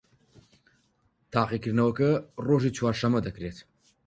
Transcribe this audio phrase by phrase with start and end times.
[1.33, 2.09] تاقیکردنەوەکە
[2.45, 3.57] ڕۆژی چوارشەممە دەکرێت